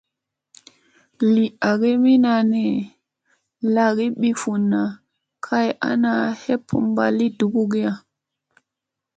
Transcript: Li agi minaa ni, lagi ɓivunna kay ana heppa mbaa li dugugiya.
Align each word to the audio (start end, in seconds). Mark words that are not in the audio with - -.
Li 1.33 1.45
agi 1.69 1.93
minaa 2.03 2.41
ni, 2.51 2.63
lagi 3.75 4.05
ɓivunna 4.19 4.81
kay 5.45 5.67
ana 5.89 6.11
heppa 6.41 6.75
mbaa 6.87 7.11
li 7.17 7.25
dugugiya. 7.37 7.91